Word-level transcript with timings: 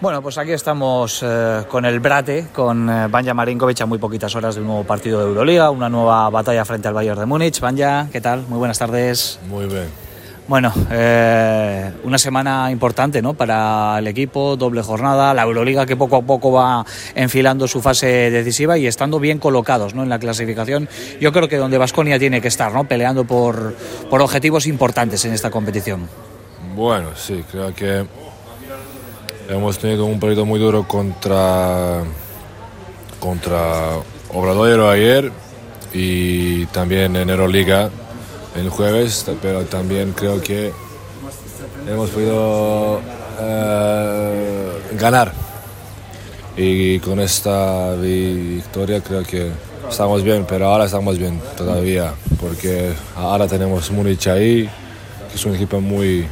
Bueno, 0.00 0.22
pues 0.22 0.38
aquí 0.38 0.52
estamos 0.52 1.24
eh, 1.24 1.64
con 1.68 1.84
el 1.84 1.98
Brate, 1.98 2.46
con 2.54 2.88
eh, 2.88 3.08
Banja 3.08 3.34
Marinkovic 3.34 3.80
a 3.80 3.86
muy 3.86 3.98
poquitas 3.98 4.32
horas 4.36 4.54
del 4.54 4.64
nuevo 4.64 4.84
partido 4.84 5.18
de 5.18 5.26
Euroliga, 5.26 5.70
una 5.70 5.88
nueva 5.88 6.30
batalla 6.30 6.64
frente 6.64 6.86
al 6.86 6.94
Bayern 6.94 7.18
de 7.18 7.26
Múnich. 7.26 7.58
Banja, 7.58 8.06
¿qué 8.12 8.20
tal? 8.20 8.44
Muy 8.48 8.58
buenas 8.58 8.78
tardes. 8.78 9.40
Muy 9.48 9.66
bien. 9.66 9.88
Bueno, 10.46 10.72
eh, 10.92 11.90
una 12.04 12.16
semana 12.16 12.70
importante 12.70 13.20
¿no? 13.20 13.34
para 13.34 13.98
el 13.98 14.06
equipo, 14.06 14.56
doble 14.56 14.82
jornada, 14.82 15.34
la 15.34 15.42
Euroliga 15.42 15.84
que 15.84 15.96
poco 15.96 16.14
a 16.14 16.22
poco 16.22 16.52
va 16.52 16.86
enfilando 17.16 17.66
su 17.66 17.82
fase 17.82 18.30
decisiva 18.30 18.78
y 18.78 18.86
estando 18.86 19.18
bien 19.18 19.40
colocados 19.40 19.94
¿no? 19.94 20.04
en 20.04 20.08
la 20.08 20.20
clasificación. 20.20 20.88
Yo 21.20 21.32
creo 21.32 21.48
que 21.48 21.56
donde 21.56 21.76
Vasconia 21.76 22.20
tiene 22.20 22.40
que 22.40 22.48
estar, 22.48 22.72
¿no? 22.72 22.84
peleando 22.84 23.24
por, 23.24 23.74
por 24.08 24.22
objetivos 24.22 24.68
importantes 24.68 25.24
en 25.24 25.32
esta 25.32 25.50
competición. 25.50 26.08
Bueno, 26.76 27.08
sí, 27.16 27.44
creo 27.50 27.74
que 27.74 28.06
hemos 29.48 29.78
tenido 29.78 30.04
un 30.04 30.20
partido 30.20 30.44
muy 30.44 30.60
duro 30.60 30.86
contra, 30.86 32.02
contra 33.18 33.96
Obradoiro 34.32 34.90
ayer 34.90 35.32
y 35.92 36.66
también 36.66 37.16
en 37.16 37.30
Euroliga 37.30 37.90
el 38.54 38.68
jueves, 38.68 39.24
pero 39.40 39.64
también 39.64 40.12
creo 40.12 40.40
que 40.40 40.72
hemos 41.88 42.10
podido 42.10 43.00
eh, 43.40 44.72
ganar. 44.98 45.32
Y 46.56 46.98
con 46.98 47.20
esta 47.20 47.94
victoria 47.94 49.00
creo 49.00 49.22
que 49.22 49.50
estamos 49.88 50.24
bien, 50.24 50.44
pero 50.46 50.66
ahora 50.66 50.86
estamos 50.86 51.16
bien 51.18 51.40
todavía, 51.56 52.12
porque 52.40 52.92
ahora 53.16 53.46
tenemos 53.46 53.90
Múnich 53.92 54.26
ahí, 54.26 54.68
que 55.28 55.36
es 55.36 55.44
un 55.46 55.54
equipo 55.54 55.80
muy, 55.80 56.26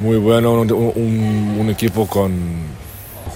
muy 0.00 0.16
bueno, 0.16 0.52
un, 0.60 1.68
equipo 1.70 2.06
con 2.06 2.32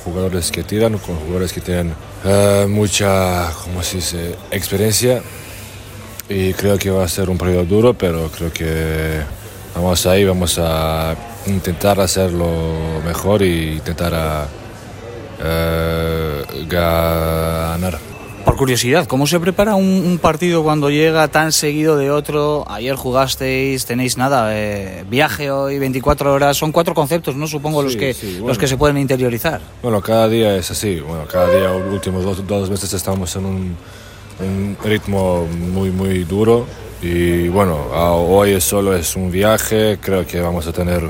jugadores 0.04 0.50
que 0.50 0.62
tiran, 0.62 0.98
con 0.98 1.16
jugadores 1.16 1.52
que 1.52 1.60
tienen 1.60 1.94
uh, 2.24 2.68
mucha, 2.68 3.50
¿cómo 3.64 3.82
se 3.82 3.96
dice?, 3.96 4.34
experiencia. 4.50 5.22
Y 6.28 6.52
creo 6.54 6.76
que 6.76 6.90
va 6.90 7.04
a 7.04 7.08
ser 7.08 7.30
un 7.30 7.38
partido 7.38 7.64
duro, 7.64 7.94
pero 7.94 8.28
creo 8.30 8.52
que 8.52 9.20
vamos 9.74 10.06
ahí, 10.06 10.24
vamos 10.24 10.58
a 10.58 11.14
intentar 11.46 12.00
hacerlo 12.00 12.46
mejor 13.04 13.42
y 13.42 13.74
intentar 13.74 14.48
uh, 15.38 16.66
ganar. 16.68 18.15
Por 18.46 18.54
curiosidad, 18.54 19.08
¿cómo 19.08 19.26
se 19.26 19.40
prepara 19.40 19.74
un, 19.74 20.04
un, 20.06 20.18
partido 20.18 20.62
cuando 20.62 20.88
llega 20.88 21.26
tan 21.26 21.50
seguido 21.50 21.96
de 21.96 22.12
otro? 22.12 22.64
Ayer 22.68 22.94
jugasteis, 22.94 23.84
tenéis 23.86 24.16
nada, 24.16 24.56
eh, 24.56 25.04
viaje 25.10 25.50
hoy, 25.50 25.80
24 25.80 26.32
horas, 26.32 26.56
son 26.56 26.70
cuatro 26.70 26.94
conceptos, 26.94 27.34
¿no? 27.34 27.48
Supongo 27.48 27.80
sí, 27.80 27.84
los, 27.86 27.96
que, 27.96 28.14
sí, 28.14 28.34
bueno. 28.34 28.46
los 28.46 28.58
que 28.58 28.68
se 28.68 28.76
pueden 28.76 28.98
interiorizar. 28.98 29.60
Bueno, 29.82 30.00
cada 30.00 30.28
día 30.28 30.54
es 30.54 30.70
así, 30.70 31.00
bueno, 31.00 31.24
cada 31.26 31.50
día, 31.50 31.70
los 31.70 31.92
últimos 31.92 32.22
dos, 32.22 32.46
dos 32.46 32.70
meses 32.70 32.92
estamos 32.92 33.34
en 33.34 33.46
un, 33.46 33.76
un 34.38 34.76
ritmo 34.84 35.44
muy, 35.46 35.90
muy 35.90 36.22
duro 36.22 36.66
y 37.02 37.48
bueno, 37.48 37.76
hoy 37.96 38.60
solo 38.60 38.94
es 38.94 39.16
un 39.16 39.28
viaje, 39.28 39.98
creo 40.00 40.24
que 40.24 40.40
vamos 40.40 40.68
a 40.68 40.72
tener 40.72 41.02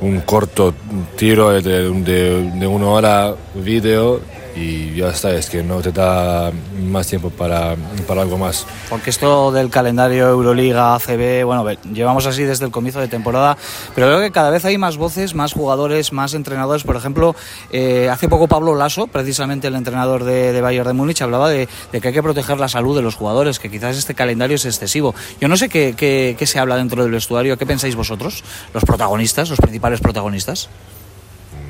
un 0.00 0.20
corto 0.22 0.72
tiro 1.14 1.50
de, 1.50 1.60
de, 1.60 2.50
de 2.52 2.66
una 2.66 2.86
hora 2.86 3.34
vídeo 3.54 4.22
y 4.56 4.94
ya 4.94 5.10
está, 5.10 5.32
es 5.32 5.50
que 5.50 5.62
no 5.62 5.82
te 5.82 5.92
da 5.92 6.50
más 6.82 7.06
tiempo 7.06 7.28
para, 7.28 7.76
para, 8.06 8.22
algo 8.22 8.38
más. 8.38 8.66
Porque 8.88 9.10
esto 9.10 9.52
del 9.52 9.68
calendario 9.68 10.28
Euroliga, 10.28 10.94
ACB, 10.94 11.44
bueno, 11.44 11.70
llevamos 11.92 12.24
así 12.26 12.42
desde 12.42 12.64
el 12.64 12.70
comienzo 12.70 12.98
de 12.98 13.08
temporada, 13.08 13.58
pero 13.94 14.06
creo 14.06 14.20
que 14.20 14.30
cada 14.30 14.48
vez 14.48 14.64
hay 14.64 14.78
más 14.78 14.96
voces, 14.96 15.34
más 15.34 15.52
jugadores, 15.52 16.12
más 16.12 16.32
entrenadores. 16.32 16.84
Por 16.84 16.96
ejemplo, 16.96 17.36
eh, 17.70 18.08
hace 18.10 18.28
poco 18.28 18.48
Pablo 18.48 18.74
Lasso, 18.74 19.08
precisamente 19.08 19.66
el 19.66 19.74
entrenador 19.74 20.24
de, 20.24 20.54
de 20.54 20.60
Bayern 20.62 20.88
de 20.88 20.94
Múnich, 20.94 21.20
hablaba 21.20 21.50
de, 21.50 21.68
de, 21.92 22.00
que 22.00 22.08
hay 22.08 22.14
que 22.14 22.22
proteger 22.22 22.58
la 22.58 22.68
salud 22.68 22.96
de 22.96 23.02
los 23.02 23.14
jugadores, 23.14 23.58
que 23.58 23.70
quizás 23.70 23.98
este 23.98 24.14
calendario 24.14 24.56
es 24.56 24.64
excesivo. 24.64 25.14
Yo 25.38 25.48
no 25.48 25.58
sé 25.58 25.68
qué, 25.68 25.94
qué, 25.94 26.34
qué 26.38 26.46
se 26.46 26.58
habla 26.58 26.76
dentro 26.76 27.02
del 27.02 27.12
vestuario, 27.12 27.58
¿qué 27.58 27.66
pensáis 27.66 27.94
vosotros, 27.94 28.42
los 28.72 28.84
protagonistas, 28.84 29.50
los 29.50 29.58
principales 29.58 30.00
protagonistas? 30.00 30.70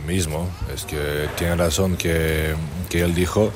mismo. 0.07 0.49
Es 0.73 0.85
que 0.85 1.29
tiene 1.37 1.57
razón 1.57 1.97
que, 1.97 2.55
que, 2.89 3.03
él 3.03 3.15
dijo, 3.15 3.51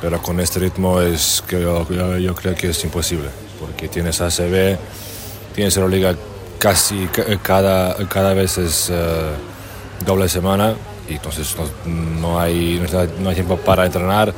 pero 0.00 0.20
con 0.22 0.40
este 0.40 0.60
ritmo 0.60 1.00
es 1.00 1.42
que 1.46 1.60
yo, 1.60 1.88
yo, 1.90 2.18
yo, 2.18 2.34
creo 2.34 2.54
que 2.54 2.70
es 2.70 2.84
imposible, 2.84 3.28
porque 3.60 3.88
tienes 3.88 4.20
ACB, 4.20 4.78
tienes 5.54 5.76
Euroliga 5.76 6.14
casi 6.58 7.08
cada, 7.42 7.96
cada 8.08 8.34
vez 8.34 8.58
es 8.58 8.90
uh, 8.90 10.04
doble 10.04 10.28
semana 10.28 10.74
y 11.08 11.14
entonces 11.14 11.56
no, 11.56 11.90
no, 12.20 12.40
hay, 12.40 12.82
no 13.20 13.28
hay 13.28 13.34
tiempo 13.34 13.56
para 13.56 13.86
entrenar. 13.86 14.32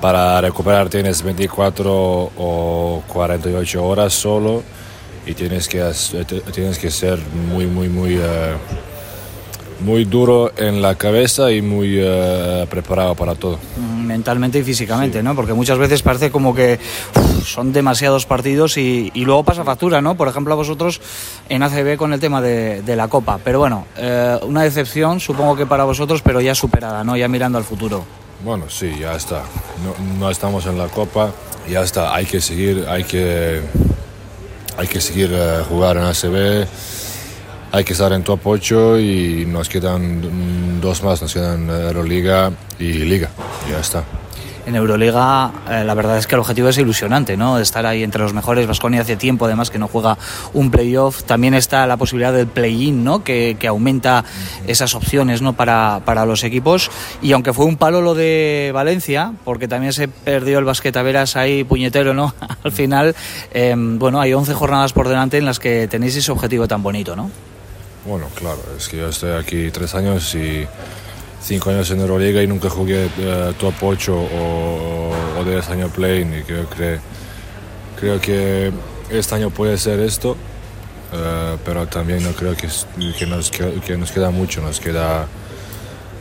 Para 0.00 0.40
recuperar 0.40 0.88
tienes 0.90 1.22
24 1.22 2.32
o 2.36 3.02
48 3.08 3.84
horas 3.84 4.12
solo 4.12 4.62
y 5.24 5.32
tienes 5.32 5.66
que, 5.66 5.82
tienes 6.52 6.78
que 6.78 6.90
ser 6.90 7.18
muy, 7.48 7.66
muy, 7.66 7.88
muy... 7.88 8.18
Uh, 8.18 8.56
muy 9.84 10.06
duro 10.06 10.50
en 10.56 10.80
la 10.80 10.94
cabeza 10.94 11.52
y 11.52 11.60
muy 11.60 12.02
uh, 12.02 12.66
preparado 12.68 13.14
para 13.14 13.34
todo. 13.34 13.58
Mentalmente 13.76 14.58
y 14.58 14.62
físicamente, 14.62 15.18
sí. 15.18 15.24
¿no? 15.24 15.34
Porque 15.34 15.52
muchas 15.52 15.78
veces 15.78 16.02
parece 16.02 16.30
como 16.30 16.54
que 16.54 16.78
son 17.44 17.72
demasiados 17.72 18.24
partidos 18.24 18.78
y, 18.78 19.10
y, 19.14 19.24
luego 19.24 19.44
pasa 19.44 19.62
factura, 19.62 20.00
¿no? 20.00 20.16
Por 20.16 20.28
ejemplo, 20.28 20.54
a 20.54 20.56
vosotros 20.56 21.00
en 21.48 21.62
ACB 21.62 21.96
con 21.96 22.12
el 22.12 22.20
tema 22.20 22.40
de, 22.40 22.82
de 22.82 22.96
la 22.96 23.08
Copa. 23.08 23.38
Pero 23.44 23.58
bueno, 23.58 23.86
eh, 23.96 24.38
una 24.42 24.62
decepción 24.62 25.20
supongo 25.20 25.54
que 25.54 25.66
para 25.66 25.84
vosotros, 25.84 26.22
pero 26.22 26.40
ya 26.40 26.54
superada, 26.54 27.04
¿no? 27.04 27.16
Ya 27.16 27.28
mirando 27.28 27.58
al 27.58 27.64
futuro. 27.64 28.04
Bueno, 28.42 28.64
sí, 28.68 28.90
ya 28.98 29.14
está. 29.14 29.42
No, 29.84 30.18
no 30.18 30.30
estamos 30.30 30.64
en 30.66 30.78
la 30.78 30.88
Copa, 30.88 31.30
ya 31.68 31.82
está. 31.82 32.14
Hay 32.14 32.24
que 32.24 32.40
seguir, 32.40 32.86
hay 32.88 33.04
que, 33.04 33.60
hay 34.78 34.86
que 34.86 35.00
seguir 35.00 35.30
uh, 35.30 35.64
jugar 35.64 35.98
en 35.98 36.04
ACB 36.04 36.66
hay 37.74 37.82
que 37.82 37.92
estar 37.92 38.12
en 38.12 38.22
top 38.22 38.38
8 38.44 39.00
y 39.00 39.46
nos 39.46 39.68
quedan 39.68 40.80
dos 40.80 41.02
más, 41.02 41.20
nos 41.20 41.34
quedan 41.34 41.68
Euroliga 41.68 42.52
y 42.78 42.92
Liga. 42.92 43.30
Ya 43.68 43.80
está. 43.80 44.04
En 44.64 44.76
Euroliga 44.76 45.50
eh, 45.68 45.82
la 45.84 45.92
verdad 45.94 46.16
es 46.16 46.28
que 46.28 46.36
el 46.36 46.40
objetivo 46.40 46.68
es 46.68 46.78
ilusionante, 46.78 47.36
¿no? 47.36 47.58
Estar 47.58 47.84
ahí 47.84 48.04
entre 48.04 48.22
los 48.22 48.32
mejores. 48.32 48.68
Vasconia 48.68 49.00
hace 49.00 49.16
tiempo 49.16 49.46
además 49.46 49.70
que 49.70 49.80
no 49.80 49.88
juega 49.88 50.16
un 50.52 50.70
playoff. 50.70 51.24
También 51.24 51.52
está 51.52 51.84
la 51.88 51.96
posibilidad 51.96 52.32
del 52.32 52.46
play-in, 52.46 53.02
¿no? 53.02 53.24
Que, 53.24 53.56
que, 53.58 53.66
aumenta 53.66 54.24
esas 54.68 54.94
opciones, 54.94 55.42
¿no? 55.42 55.54
Para, 55.54 56.00
para, 56.04 56.24
los 56.26 56.44
equipos. 56.44 56.92
Y 57.22 57.32
aunque 57.32 57.52
fue 57.52 57.64
un 57.64 57.76
palo 57.76 58.00
lo 58.00 58.14
de 58.14 58.70
Valencia, 58.72 59.32
porque 59.44 59.66
también 59.66 59.92
se 59.92 60.06
perdió 60.06 60.60
el 60.60 60.64
basquetaveras 60.64 61.34
ahí 61.34 61.64
puñetero, 61.64 62.14
¿no? 62.14 62.34
Al 62.62 62.70
final, 62.70 63.16
eh, 63.52 63.74
bueno, 63.76 64.20
hay 64.20 64.32
11 64.32 64.54
jornadas 64.54 64.92
por 64.92 65.08
delante 65.08 65.38
en 65.38 65.44
las 65.44 65.58
que 65.58 65.88
tenéis 65.88 66.14
ese 66.14 66.30
objetivo 66.30 66.68
tan 66.68 66.80
bonito, 66.80 67.16
¿no? 67.16 67.32
Bueno, 68.06 68.28
claro, 68.34 68.60
es 68.76 68.88
que 68.88 68.98
yo 68.98 69.08
estoy 69.08 69.32
aquí 69.32 69.70
tres 69.70 69.94
años 69.94 70.34
y 70.34 70.66
cinco 71.42 71.70
años 71.70 71.90
en 71.90 72.00
Euroliga 72.00 72.42
y 72.42 72.46
nunca 72.46 72.68
jugué 72.68 73.06
uh, 73.06 73.54
top 73.54 73.74
8 73.80 74.14
o, 74.14 75.10
o 75.40 75.44
10 75.44 75.70
años 75.70 75.90
play 75.90 76.20
y 76.20 76.42
creo 76.42 76.68
que, 76.68 76.98
creo 77.98 78.20
que 78.20 78.72
este 79.10 79.34
año 79.34 79.48
puede 79.48 79.78
ser 79.78 80.00
esto, 80.00 80.32
uh, 80.32 81.56
pero 81.64 81.86
también 81.86 82.22
no 82.22 82.32
creo 82.32 82.54
que, 82.54 82.68
que, 83.18 83.26
nos, 83.26 83.50
que, 83.50 83.80
queda 84.12 84.30
mucho, 84.30 84.60
nos 84.60 84.80
queda, 84.80 85.26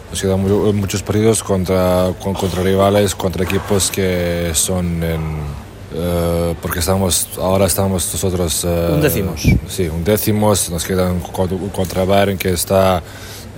nos 0.10 0.22
queda 0.22 0.38
muy, 0.38 0.72
muchos 0.72 1.04
partidos 1.04 1.44
contra, 1.44 2.14
contra 2.22 2.64
rivales, 2.64 3.14
contra 3.14 3.44
equipos 3.44 3.92
que 3.92 4.52
son 4.54 5.04
en 5.04 5.63
Uh, 5.94 6.56
porque 6.60 6.80
estamos 6.80 7.28
ahora 7.38 7.68
estamos 7.68 8.12
nosotros 8.12 8.64
uh, 8.64 8.96
un 8.96 9.02
décimos. 9.02 9.42
sí 9.68 9.88
un 9.88 10.04
décimos. 10.04 10.72
Nos 10.72 10.86
quedan 10.86 11.20
contra 11.20 12.04
Bayern 12.04 12.36
que 12.40 12.50
está 12.50 13.04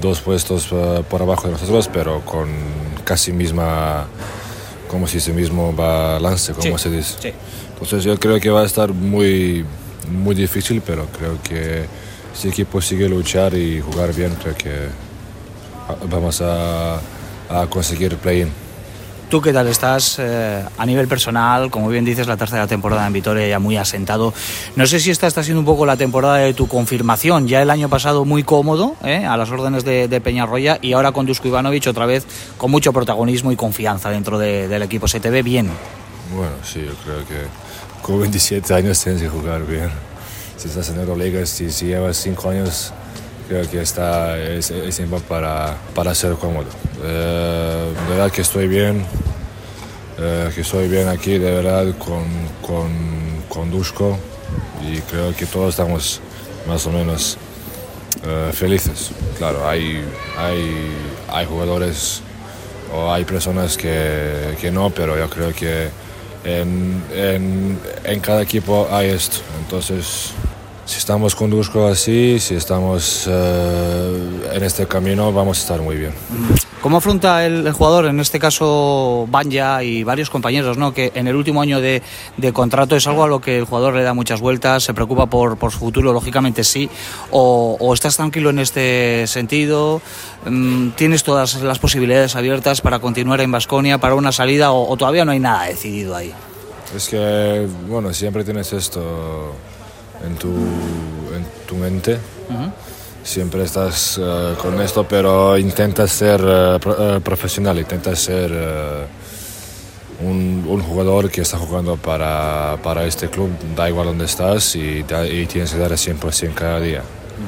dos 0.01 0.19
puestos 0.19 0.69
uh, 0.73 1.01
por 1.09 1.21
abajo 1.21 1.47
de 1.47 1.53
nosotros 1.53 1.89
pero 1.93 2.25
con 2.25 2.49
casi 3.05 3.31
misma 3.31 4.05
como 4.89 5.07
si 5.07 5.19
ese 5.19 5.31
mismo 5.31 5.71
balance 5.71 6.51
como 6.51 6.77
sí, 6.77 6.83
se 6.83 6.89
dice. 6.89 7.15
sí. 7.21 7.33
entonces 7.71 8.03
yo 8.03 8.19
creo 8.19 8.37
que 8.41 8.49
va 8.49 8.63
a 8.63 8.65
estar 8.65 8.91
muy 8.91 9.63
muy 10.11 10.35
difícil 10.35 10.81
pero 10.85 11.07
creo 11.17 11.41
que 11.41 11.85
si 12.33 12.47
el 12.47 12.53
equipo 12.53 12.81
sigue 12.81 13.07
luchar 13.07 13.53
y 13.53 13.79
jugar 13.79 14.13
bien 14.13 14.35
creo 14.41 14.55
que 14.55 14.89
vamos 16.09 16.41
a, 16.41 16.95
a 17.49 17.67
conseguir 17.69 18.17
play-in 18.17 18.64
¿Tú 19.29 19.41
qué 19.41 19.51
tal 19.51 19.67
estás 19.67 20.17
eh, 20.19 20.63
a 20.77 20.85
nivel 20.85 21.07
personal? 21.07 21.71
Como 21.71 21.89
bien 21.89 22.05
dices, 22.05 22.27
la 22.27 22.37
tercera 22.37 22.67
temporada 22.67 23.07
en 23.07 23.13
Vitoria 23.13 23.47
ya 23.47 23.59
muy 23.59 23.75
asentado. 23.75 24.33
No 24.75 24.85
sé 24.85 24.99
si 24.99 25.09
esta 25.09 25.25
está 25.25 25.43
siendo 25.43 25.61
un 25.61 25.65
poco 25.65 25.85
la 25.85 25.97
temporada 25.97 26.37
de 26.37 26.53
tu 26.53 26.67
confirmación. 26.67 27.47
Ya 27.47 27.61
el 27.61 27.71
año 27.71 27.89
pasado 27.89 28.23
muy 28.23 28.43
cómodo, 28.43 28.95
¿eh? 29.03 29.25
a 29.25 29.35
las 29.35 29.49
órdenes 29.49 29.83
de, 29.83 30.07
de, 30.07 30.21
Peñarroya, 30.21 30.77
y 30.81 30.93
ahora 30.93 31.11
con 31.11 31.25
Dusko 31.25 31.47
Ivanovic 31.47 31.87
otra 31.87 32.05
vez 32.05 32.25
con 32.57 32.69
mucho 32.69 32.93
protagonismo 32.93 33.51
y 33.51 33.55
confianza 33.55 34.11
dentro 34.11 34.37
de, 34.37 34.67
del 34.67 34.83
equipo. 34.83 35.07
¿Se 35.07 35.19
te 35.19 35.31
ve 35.31 35.41
bien? 35.41 35.69
Bueno, 36.35 36.53
sí, 36.63 36.83
yo 36.85 36.93
creo 37.03 37.25
que 37.25 37.47
con 38.03 38.21
27 38.21 38.73
años 38.75 39.03
tienes 39.03 39.23
que 39.23 39.29
jugar 39.29 39.65
bien. 39.65 39.89
Si 40.57 40.67
estás 40.67 40.89
en 40.89 40.99
Euroliga, 40.99 41.43
si, 41.47 41.71
si 41.71 41.87
llevas 41.87 42.17
5 42.17 42.49
años 42.51 42.93
creo 43.47 43.69
que 43.69 43.81
está 43.81 44.37
es, 44.37 44.71
es 44.71 44.95
tiempo 44.95 45.19
para, 45.19 45.75
para 45.93 46.13
ser 46.15 46.33
cómodo. 46.33 46.67
Eh, 47.03 47.64
de 48.03 48.13
verdad 48.13 48.31
que 48.31 48.41
estoy 48.41 48.67
bien, 48.67 49.05
eh, 50.19 50.51
que 50.53 50.61
estoy 50.61 50.87
bien 50.87 51.07
aquí, 51.07 51.37
de 51.37 51.51
verdad, 51.51 51.85
con, 51.97 52.23
con, 52.61 52.89
con 53.49 53.71
Dushko 53.71 54.17
y 54.87 54.99
creo 55.01 55.35
que 55.35 55.45
todos 55.45 55.69
estamos 55.71 56.21
más 56.67 56.85
o 56.85 56.91
menos 56.91 57.37
eh, 58.25 58.51
felices. 58.53 59.11
Claro, 59.37 59.67
hay, 59.67 60.03
hay, 60.37 60.91
hay 61.29 61.45
jugadores 61.45 62.21
o 62.93 63.11
hay 63.11 63.25
personas 63.25 63.77
que, 63.77 64.55
que 64.61 64.71
no, 64.71 64.89
pero 64.89 65.17
yo 65.17 65.29
creo 65.29 65.53
que 65.53 65.89
en, 66.43 67.03
en, 67.13 67.79
en 68.03 68.19
cada 68.19 68.41
equipo 68.43 68.87
hay 68.91 69.09
esto. 69.09 69.37
Entonces, 69.63 70.31
si 70.85 70.97
estamos 70.99 71.33
con 71.33 71.49
Dushko 71.49 71.87
así, 71.87 72.39
si 72.39 72.55
estamos 72.55 73.25
eh, 73.27 74.51
en 74.53 74.63
este 74.63 74.85
camino, 74.85 75.33
vamos 75.33 75.57
a 75.57 75.61
estar 75.61 75.81
muy 75.81 75.95
bien. 75.95 76.13
¿Cómo 76.85 76.97
afronta 76.97 77.43
el, 77.43 77.65
el 77.65 77.73
jugador, 77.73 78.05
en 78.05 78.19
este 78.19 78.37
caso 78.37 79.25
Banja 79.31 79.81
y 79.81 80.03
varios 80.03 80.29
compañeros, 80.29 80.77
¿no? 80.77 80.93
que 80.93 81.11
en 81.15 81.27
el 81.27 81.35
último 81.35 81.59
año 81.59 81.81
de, 81.81 82.03
de, 82.37 82.53
contrato 82.53 82.95
es 82.95 83.07
algo 83.07 83.23
a 83.23 83.27
lo 83.27 83.41
que 83.41 83.57
el 83.57 83.63
jugador 83.63 83.95
le 83.95 84.03
da 84.03 84.13
muchas 84.13 84.39
vueltas, 84.39 84.83
se 84.83 84.93
preocupa 84.93 85.25
por, 85.25 85.57
por 85.57 85.71
su 85.71 85.79
futuro, 85.79 86.13
lógicamente 86.13 86.63
sí, 86.63 86.87
o, 87.31 87.75
o, 87.79 87.91
estás 87.91 88.17
tranquilo 88.17 88.51
en 88.51 88.59
este 88.59 89.25
sentido, 89.25 89.99
mm, 90.47 90.89
tienes 90.89 91.23
todas 91.23 91.59
las 91.63 91.79
posibilidades 91.79 92.35
abiertas 92.35 92.81
para 92.81 92.99
continuar 92.99 93.41
en 93.41 93.51
Basconia, 93.51 93.97
para 93.97 94.13
una 94.13 94.31
salida, 94.31 94.71
o, 94.71 94.87
o 94.87 94.95
todavía 94.95 95.25
no 95.25 95.31
hay 95.31 95.39
nada 95.39 95.63
decidido 95.63 96.15
ahí? 96.15 96.31
Es 96.95 97.09
que, 97.09 97.67
bueno, 97.87 98.13
siempre 98.13 98.43
tienes 98.43 98.71
esto 98.73 99.55
en 100.23 100.35
tu, 100.35 100.49
en 100.49 101.47
tu 101.65 101.77
mente. 101.77 102.19
Uh 102.47 102.53
-huh. 102.53 102.71
Siempre 103.25 103.63
estás 103.63 104.19
uh, 104.19 104.55
con 104.61 104.79
esto, 104.79 105.03
pero 105.07 105.57
intentas 105.57 106.11
ser 106.11 106.41
uh, 106.41 106.79
pro, 106.79 107.19
profesional, 107.21 107.79
intentas 107.79 108.19
ser 108.19 108.51
un, 110.21 110.79
jugador 110.87 111.31
que 111.31 111.41
está 111.41 111.57
jugando 111.57 111.97
para, 111.97 112.77
para, 112.83 113.03
este 113.03 113.27
club, 113.27 113.49
da 113.75 113.89
igual 113.89 114.05
donde 114.05 114.25
estás 114.25 114.75
y, 114.75 114.99
y 114.99 115.45
tienes 115.47 115.73
que 115.73 115.79
dar 115.79 115.91
el 115.91 115.97
100% 115.97 116.53
cada 116.53 116.79
día. 116.79 117.01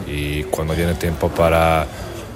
Y 0.07 0.43
cuando 0.45 0.73
tienes 0.73 0.97
tiempo 0.97 1.29
para 1.29 1.85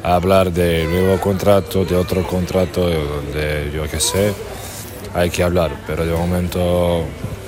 hablar 0.03 0.51
de 0.51 0.85
nuevo 0.85 1.19
contrato, 1.19 1.83
de 1.83 1.95
otro 1.95 2.21
contrato, 2.27 2.87
de 2.87 3.71
yo 3.73 3.89
qué 3.89 3.99
sé, 3.99 4.33
hay 5.15 5.31
que 5.31 5.41
hablar, 5.41 5.71
pero 5.87 6.05
de 6.05 6.13
momento 6.13 7.05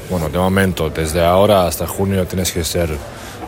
bueno, 0.09 0.29
de 0.29 0.37
momento, 0.37 0.89
desde 0.89 1.23
ahora 1.23 1.67
hasta 1.67 1.87
junio 1.87 2.25
tienes 2.25 2.51
que 2.51 2.63
ser 2.63 2.89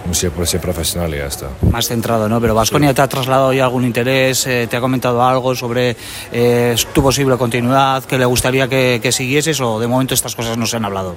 un 0.06 0.14
100% 0.14 0.60
profesional 0.60 1.14
y 1.14 1.18
ya 1.18 1.26
está. 1.26 1.50
Más 1.72 1.88
centrado, 1.88 2.30
¿no? 2.30 2.40
Pero 2.40 2.54
Vasconia 2.54 2.90
sí. 2.90 2.96
te 2.96 3.02
ha 3.02 3.08
trasladado 3.08 3.54
ya 3.54 3.66
algún 3.66 3.86
interés, 3.86 4.46
eh, 4.48 4.68
te 4.70 4.78
ha 4.78 4.82
comentado 4.82 5.24
algo 5.24 5.56
sobre 5.56 5.96
eh, 6.32 6.76
tu 6.94 7.02
posible 7.02 7.38
continuidad, 7.38 8.04
que 8.04 8.18
le 8.18 8.26
gustaría 8.26 8.68
que, 8.68 9.00
que, 9.02 9.12
siguieses 9.12 9.60
o 9.62 9.80
de 9.80 9.88
momento 9.88 10.14
estas 10.14 10.36
cosas 10.36 10.58
no 10.58 10.66
se 10.66 10.78
han 10.78 10.86
hablado. 10.86 11.16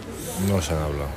No 0.48 0.62
se 0.62 0.72
han 0.72 0.82
hablado. 0.82 1.08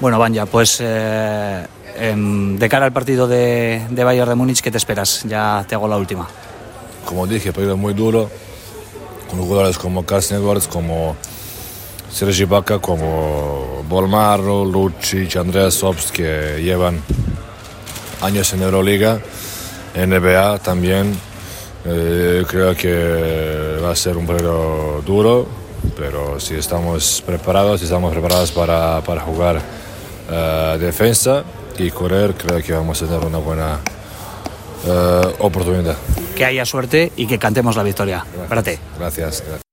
Bueno, 0.00 0.18
Banja, 0.18 0.46
pues 0.46 0.78
eh, 0.80 1.66
de 1.96 2.68
cara 2.68 2.86
al 2.86 2.92
partido 2.92 3.26
de, 3.26 3.82
de 3.90 4.04
Bayern 4.04 4.28
de 4.28 4.34
Múnich, 4.34 4.60
¿qué 4.60 4.70
te 4.70 4.78
esperas? 4.78 5.24
Ya 5.24 5.64
te 5.68 5.74
hago 5.74 5.88
la 5.88 5.96
última. 5.96 6.26
Como 7.04 7.26
dije, 7.26 7.52
partido 7.52 7.76
muy 7.76 7.94
duro, 7.94 8.30
con 9.28 9.40
jugadores 9.40 9.78
como 9.78 10.04
Carson 10.04 10.38
Edwards, 10.38 10.68
como 10.68 11.16
Sergi 12.10 12.44
Baca, 12.44 12.78
como 12.78 13.84
Bolmaro, 13.88 14.64
Lucic, 14.64 15.36
Andreas 15.36 15.74
Sobst, 15.74 16.10
que 16.10 16.60
llevan 16.62 17.00
años 18.20 18.52
en 18.52 18.62
Euroliga, 18.62 19.20
NBA 19.94 20.58
también. 20.58 21.14
Eh, 21.84 22.44
creo 22.48 22.74
que 22.74 23.78
va 23.82 23.92
a 23.92 23.96
ser 23.96 24.16
un 24.16 24.26
partido 24.26 25.02
duro, 25.06 25.46
pero 25.96 26.40
si 26.40 26.54
estamos 26.54 27.22
preparados, 27.24 27.80
si 27.80 27.86
estamos 27.86 28.12
preparados 28.12 28.52
para, 28.52 29.00
para 29.02 29.20
jugar 29.22 29.56
uh, 29.56 30.78
defensa 30.78 31.44
y 31.78 31.90
correr, 31.90 32.34
creo 32.34 32.62
que 32.62 32.72
vamos 32.72 33.00
a 33.02 33.06
tener 33.06 33.24
una 33.24 33.38
buena 33.38 33.80
uh, 34.84 35.44
oportunidad. 35.44 35.96
Que 36.36 36.44
haya 36.44 36.64
suerte 36.64 37.12
y 37.16 37.26
que 37.26 37.38
cantemos 37.38 37.76
la 37.76 37.82
victoria. 37.82 38.24
Gracias. 38.48 38.80
Gracias. 38.98 39.42
gracias. 39.46 39.67